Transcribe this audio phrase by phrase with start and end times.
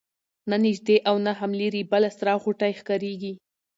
[0.49, 3.33] نه نیژدې او نه هم لیري بله سره غوټۍ ښکاریږي